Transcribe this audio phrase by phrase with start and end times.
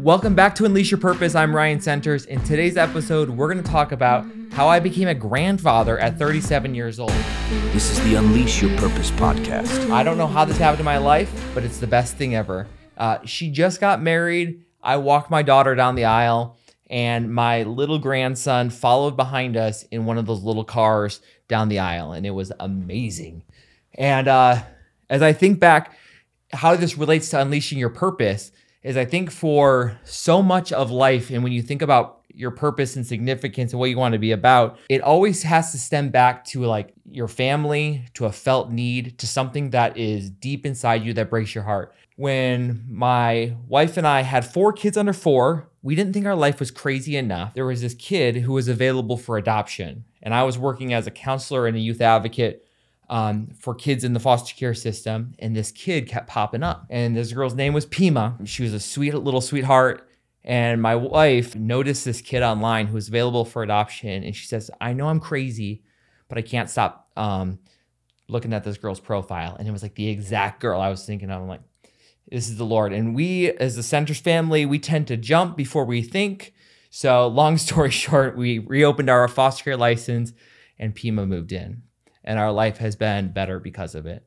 [0.00, 1.34] Welcome back to Unleash Your Purpose.
[1.34, 2.24] I'm Ryan Senters.
[2.24, 6.74] In today's episode, we're going to talk about how I became a grandfather at 37
[6.74, 7.12] years old.
[7.74, 9.90] This is the Unleash Your Purpose podcast.
[9.90, 12.66] I don't know how this happened in my life, but it's the best thing ever.
[12.96, 14.64] Uh, she just got married.
[14.82, 16.56] I walked my daughter down the aisle,
[16.88, 21.80] and my little grandson followed behind us in one of those little cars down the
[21.80, 23.42] aisle, and it was amazing.
[23.98, 24.62] And uh,
[25.10, 25.94] as I think back,
[26.54, 28.50] how this relates to unleashing your purpose
[28.82, 32.96] is I think for so much of life, and when you think about your purpose
[32.96, 36.44] and significance and what you want to be about, it always has to stem back
[36.46, 41.12] to like your family, to a felt need, to something that is deep inside you
[41.14, 41.94] that breaks your heart.
[42.16, 46.60] When my wife and I had four kids under four, we didn't think our life
[46.60, 47.54] was crazy enough.
[47.54, 51.10] There was this kid who was available for adoption, and I was working as a
[51.10, 52.66] counselor and a youth advocate
[53.10, 55.34] um, for kids in the foster care system.
[55.40, 56.86] And this kid kept popping up.
[56.88, 58.38] And this girl's name was Pima.
[58.44, 60.08] She was a sweet little sweetheart.
[60.44, 64.22] And my wife noticed this kid online who was available for adoption.
[64.22, 65.82] And she says, I know I'm crazy,
[66.28, 67.58] but I can't stop um,
[68.28, 69.56] looking at this girl's profile.
[69.58, 71.42] And it was like the exact girl I was thinking of.
[71.42, 71.62] I'm like,
[72.30, 72.92] this is the Lord.
[72.92, 76.54] And we, as the Senters family, we tend to jump before we think.
[76.90, 80.32] So, long story short, we reopened our foster care license
[80.78, 81.82] and Pima moved in
[82.30, 84.24] and our life has been better because of it.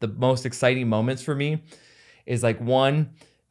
[0.00, 1.62] The most exciting moments for me
[2.24, 3.10] is like one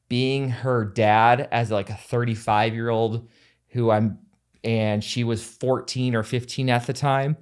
[0.09, 3.29] being her dad as like a 35 year old
[3.67, 4.17] who I'm
[4.63, 7.37] and she was 14 or 15 at the time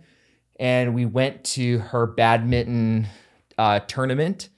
[0.60, 3.08] and we went to her badminton
[3.58, 4.50] uh, tournament.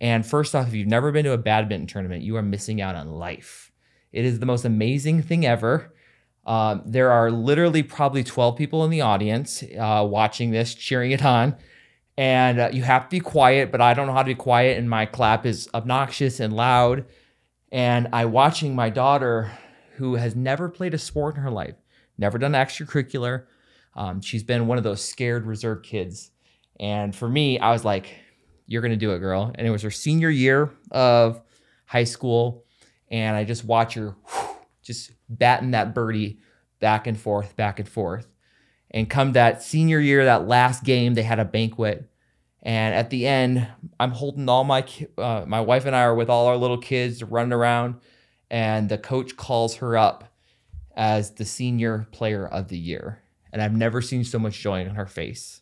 [0.00, 2.96] And first off if you've never been to a badminton tournament you are missing out
[2.96, 3.70] on life.
[4.10, 5.93] It is the most amazing thing ever
[6.46, 11.24] um, there are literally probably 12 people in the audience uh, watching this, cheering it
[11.24, 11.56] on.
[12.16, 14.78] And uh, you have to be quiet, but I don't know how to be quiet,
[14.78, 17.06] and my clap is obnoxious and loud.
[17.72, 19.50] And I watching my daughter,
[19.96, 21.74] who has never played a sport in her life,
[22.16, 23.46] never done extracurricular.
[23.96, 26.30] Um, she's been one of those scared, reserved kids.
[26.78, 28.14] And for me, I was like,
[28.66, 31.40] "You're gonna do it, girl." And it was her senior year of
[31.86, 32.64] high school,
[33.10, 34.43] and I just watch her whew,
[34.84, 36.38] just batting that birdie
[36.80, 38.26] back and forth, back and forth.
[38.90, 42.08] And come that senior year, that last game, they had a banquet.
[42.62, 43.66] And at the end,
[43.98, 44.86] I'm holding all my
[45.18, 47.96] uh, my wife and I are with all our little kids running around,
[48.50, 50.32] and the coach calls her up
[50.96, 53.20] as the senior player of the year.
[53.52, 55.60] And I've never seen so much joy on her face.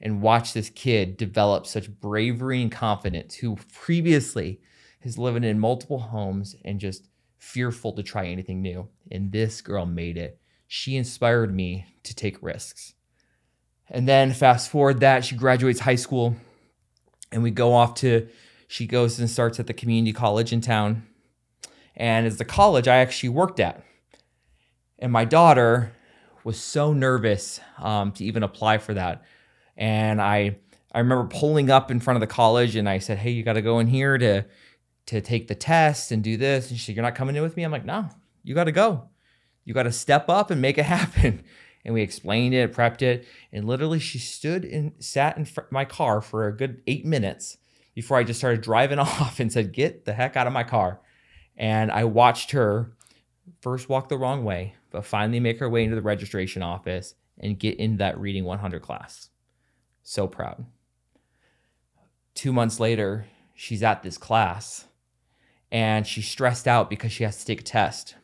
[0.00, 4.60] And watch this kid develop such bravery and confidence, who previously
[5.00, 8.88] has lived in multiple homes and just fearful to try anything new.
[9.10, 10.40] And this girl made it.
[10.66, 12.94] She inspired me to take risks.
[13.88, 16.36] And then fast forward that she graduates high school
[17.30, 18.28] and we go off to,
[18.68, 21.06] she goes and starts at the community college in town.
[21.94, 23.82] And it's the college I actually worked at.
[24.98, 25.92] And my daughter
[26.44, 29.22] was so nervous um, to even apply for that.
[29.76, 30.58] And I,
[30.92, 33.54] I remember pulling up in front of the college and I said, Hey, you got
[33.54, 34.44] to go in here to
[35.06, 36.70] to take the test and do this.
[36.70, 37.62] And she said, You're not coming in with me?
[37.62, 38.08] I'm like, No,
[38.42, 39.08] you got to go.
[39.64, 41.44] You got to step up and make it happen.
[41.84, 43.26] And we explained it, prepped it.
[43.52, 47.58] And literally, she stood and sat in fr- my car for a good eight minutes
[47.94, 51.00] before I just started driving off and said, Get the heck out of my car.
[51.56, 52.92] And I watched her
[53.60, 57.58] first walk the wrong way, but finally make her way into the registration office and
[57.58, 59.30] get into that reading 100 class.
[60.02, 60.66] So proud.
[62.34, 64.85] Two months later, she's at this class
[65.70, 68.14] and she's stressed out because she has to take a test.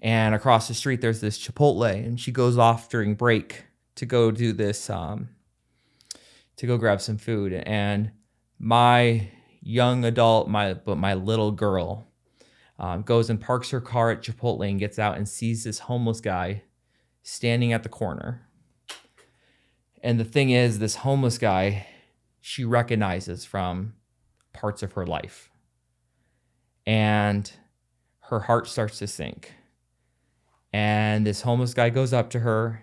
[0.00, 3.64] And across the street, there's this Chipotle, and she goes off during break
[3.96, 5.30] to go do this, um,
[6.56, 7.52] to go grab some food.
[7.52, 8.12] And
[8.58, 9.30] my
[9.60, 12.06] young adult, my but my little girl,
[12.78, 16.20] um, goes and parks her car at Chipotle and gets out and sees this homeless
[16.20, 16.62] guy
[17.24, 18.46] standing at the corner.
[20.00, 21.86] And the thing is, this homeless guy,
[22.40, 23.94] she recognizes from
[24.52, 25.50] parts of her life
[26.88, 27.52] and
[28.20, 29.52] her heart starts to sink.
[30.72, 32.80] And this homeless guy goes up to her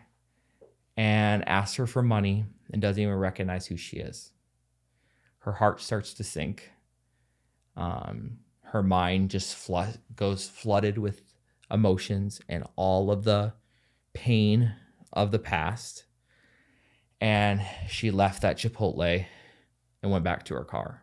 [0.96, 4.32] and asks her for money and doesn't even recognize who she is.
[5.40, 6.72] Her heart starts to sink.
[7.76, 11.34] Um, her mind just flood, goes flooded with
[11.72, 13.54] emotions and all of the
[14.14, 14.72] pain
[15.14, 16.06] of the past.
[17.20, 17.60] And
[17.90, 19.26] she left that Chipotle
[20.04, 21.02] and went back to her car.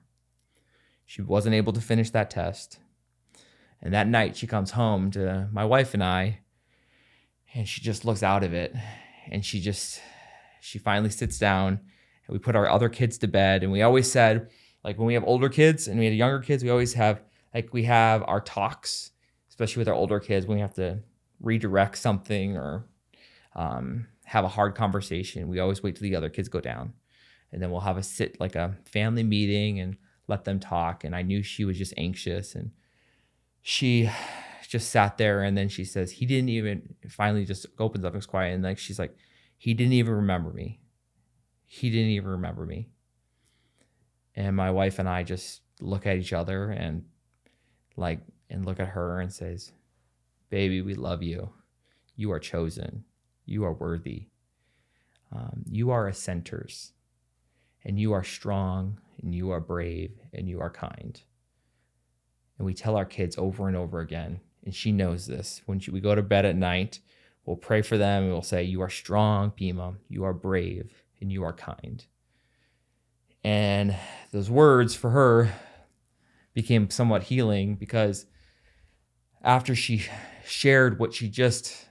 [1.05, 2.79] She wasn't able to finish that test.
[3.83, 6.39] And that night she comes home to my wife and I,
[7.55, 8.75] and she just looks out of it.
[9.31, 10.01] And she just,
[10.61, 11.81] she finally sits down
[12.27, 13.63] and we put our other kids to bed.
[13.63, 14.49] And we always said,
[14.85, 17.73] like when we have older kids and we have younger kids, we always have, like,
[17.75, 19.11] we have our talks.
[19.53, 20.99] especially with our older kids when we have to
[21.41, 22.87] redirect something or
[23.55, 25.47] um, have a hard conversation.
[25.47, 26.95] We always wait till the other kids go down,
[27.53, 31.05] and then we'll have a sit like a family meeting and let them talk.
[31.05, 32.71] And I knew she was just anxious, and
[33.63, 34.11] she
[34.69, 35.43] just sat there.
[35.43, 36.95] And then she says he didn't even.
[37.09, 39.15] Finally, just opens up is quiet, and like she's like,
[39.57, 40.81] he didn't even remember me.
[41.67, 42.91] He didn't even remember me.
[44.35, 47.05] And my wife and I just look at each other and
[47.97, 48.21] like
[48.51, 49.73] and look at her and says,
[50.51, 51.51] "Baby, we love you.
[52.17, 53.05] You are chosen."
[53.45, 54.29] You are worthy.
[55.33, 56.93] Um, you are a Senters,
[57.85, 61.21] and you are strong, and you are brave, and you are kind.
[62.59, 65.63] And we tell our kids over and over again, and she knows this.
[65.67, 67.01] When she, we go to bed at night,
[67.45, 71.33] we'll pray for them and we'll say, You are strong, Pima, you are brave, and
[71.33, 72.05] you are kind.
[73.45, 73.97] And
[74.31, 75.53] those words for her
[76.55, 78.27] became somewhat healing because
[79.43, 80.05] after she
[80.45, 81.89] shared what she just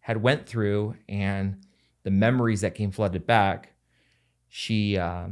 [0.00, 1.64] had went through and
[2.02, 3.72] the memories that came flooded back,
[4.48, 5.28] she, uh,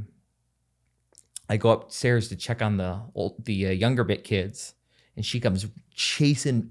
[1.52, 4.72] I go upstairs to check on the old, the uh, younger bit kids,
[5.16, 6.70] and she comes chasing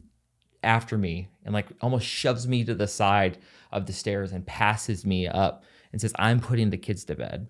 [0.63, 3.37] after me and like almost shoves me to the side
[3.71, 7.45] of the stairs and passes me up and says, "I'm putting the kids to bed."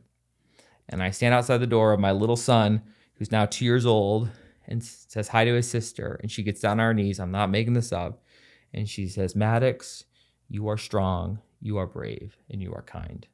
[0.89, 2.81] And I stand outside the door of my little son,
[3.13, 4.29] who's now two years old,
[4.67, 6.19] and says hi to his sister.
[6.21, 7.17] And she gets down on her knees.
[7.17, 8.25] I'm not making this up.
[8.73, 10.03] And she says, Maddox,
[10.49, 13.25] you are strong, you are brave, and you are kind.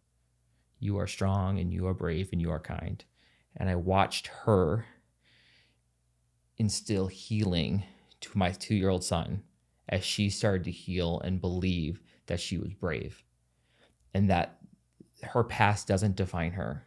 [0.80, 3.04] You are strong, and you are brave, and you are kind.
[3.58, 4.86] And I watched her
[6.58, 7.84] instill healing
[8.22, 9.44] to my two year old son
[9.90, 13.24] as she started to heal and believe that she was brave
[14.14, 14.58] and that
[15.24, 16.86] her past doesn't define her.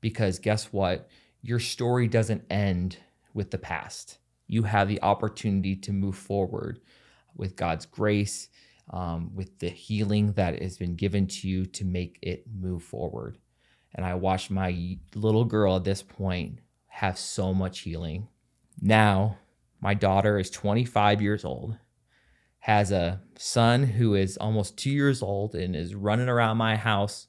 [0.00, 1.08] Because guess what?
[1.42, 2.98] Your story doesn't end
[3.32, 4.18] with the past.
[4.46, 6.80] You have the opportunity to move forward
[7.34, 8.48] with God's grace
[8.90, 13.38] um, with the healing that has been given to you to make it move forward.
[13.94, 18.28] And I watched my little girl at this point have so much healing.
[18.80, 19.38] Now,
[19.80, 21.76] my daughter is 25 years old,
[22.60, 27.26] has a son who is almost two years old and is running around my house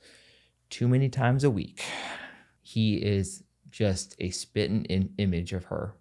[0.70, 1.84] too many times a week.
[2.62, 5.96] He is just a spitting in image of her.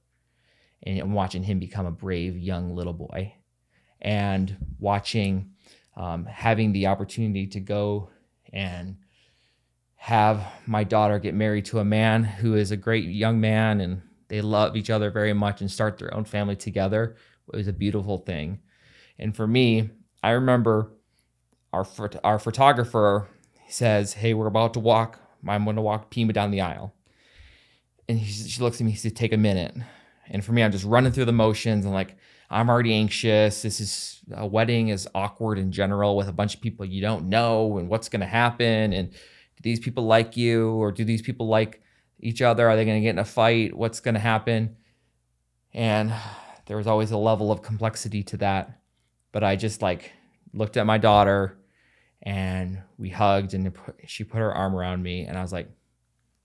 [0.82, 3.34] And I'm watching him become a brave young little boy
[4.00, 5.50] and watching,
[5.96, 8.10] um, having the opportunity to go
[8.52, 8.96] and
[10.04, 14.02] have my daughter get married to a man who is a great young man and
[14.28, 17.16] they love each other very much and start their own family together
[17.52, 18.60] it was a beautiful thing.
[19.18, 19.90] And for me,
[20.22, 20.92] I remember
[21.72, 21.86] our
[22.22, 23.28] our photographer
[23.68, 25.20] says, "Hey, we're about to walk.
[25.46, 26.94] I'm going to walk Pima down the aisle."
[28.08, 28.92] And he, she looks at me.
[28.92, 29.74] He said, "Take a minute."
[30.28, 32.16] And for me, I'm just running through the motions and like
[32.50, 33.62] I'm already anxious.
[33.62, 37.28] This is a wedding is awkward in general with a bunch of people you don't
[37.28, 39.12] know and what's going to happen and
[39.64, 41.82] these people like you or do these people like
[42.20, 42.68] each other?
[42.68, 43.74] Are they going to get in a fight?
[43.74, 44.76] What's going to happen?
[45.72, 46.12] And
[46.66, 48.78] there was always a level of complexity to that.
[49.32, 50.12] But I just like
[50.52, 51.56] looked at my daughter
[52.22, 53.74] and we hugged and
[54.06, 55.70] she put her arm around me and I was like,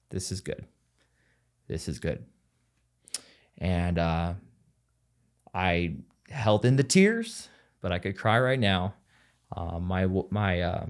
[0.10, 0.66] this is good.
[1.68, 2.24] This is good.
[3.58, 4.36] And uh,
[5.54, 5.98] I
[6.30, 7.50] held in the tears,
[7.82, 8.94] but I could cry right now.
[9.56, 10.86] Uh, my my uh,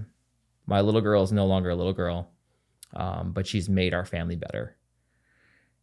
[0.70, 2.30] my little girl is no longer a little girl,
[2.94, 4.78] um, but she's made our family better.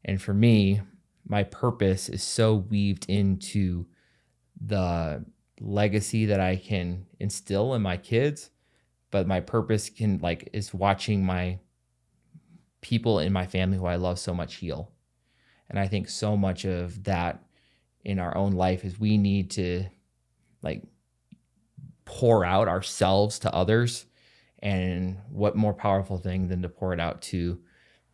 [0.04, 0.80] And for me,
[1.26, 3.86] my purpose is so weaved into
[4.64, 5.24] the
[5.60, 8.50] legacy that I can instill in my kids,
[9.10, 11.58] but my purpose can like is watching my
[12.80, 14.92] people in my family who I love so much heal.
[15.68, 17.42] And I think so much of that
[18.04, 19.86] in our own life is we need to
[20.62, 20.84] like
[22.04, 24.06] pour out ourselves to others
[24.60, 27.58] and what more powerful thing than to pour it out to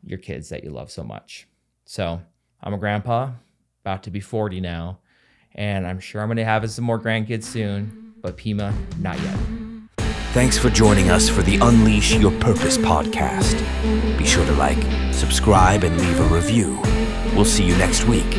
[0.04, 1.46] your kids that you love so much
[1.84, 2.20] so
[2.62, 3.30] i'm a grandpa
[3.84, 4.98] about to be 40 now
[5.54, 9.38] and i'm sure i'm going to have some more grandkids soon but pima not yet
[10.32, 13.58] Thanks for joining us for the Unleash Your Purpose podcast.
[14.16, 14.82] Be sure to like,
[15.12, 16.80] subscribe, and leave a review.
[17.34, 18.38] We'll see you next week.